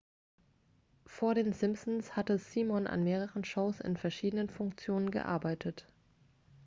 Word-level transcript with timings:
vor 1.05 1.35
den 1.35 1.53
simpsons 1.53 2.15
hatte 2.15 2.39
simon 2.39 2.87
an 2.87 3.03
mehreren 3.03 3.43
shows 3.45 3.79
in 3.81 3.97
verschiedenen 3.97 4.49
funktionen 4.49 5.11
gearbeitet 5.11 5.93